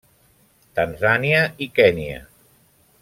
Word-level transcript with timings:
Tanzània 0.79 1.43
i 1.67 1.71
Kenya. 1.77 2.19